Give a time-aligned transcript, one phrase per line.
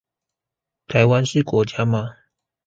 [0.87, 2.15] 台灣是國家嗎